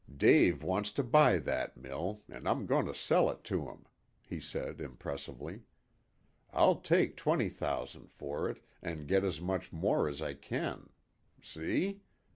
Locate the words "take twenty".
6.77-7.49